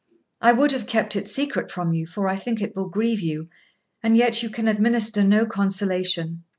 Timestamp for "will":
2.75-2.89